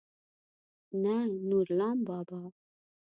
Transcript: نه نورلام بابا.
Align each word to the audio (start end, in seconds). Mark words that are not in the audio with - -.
نه 1.03 1.15
نورلام 1.49 1.97
بابا. 2.07 2.41